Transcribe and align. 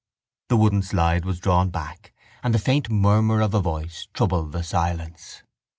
The 0.49 0.57
wooden 0.57 0.81
slide 0.81 1.25
was 1.25 1.39
drawn 1.39 1.69
back 1.69 2.11
and 2.41 2.55
the 2.55 2.57
faint 2.57 2.89
murmur 2.89 3.39
of 3.39 3.53
a 3.53 3.59
voice 3.61 4.07
troubled 4.15 4.51
the 4.51 4.63
silence. 4.63 5.43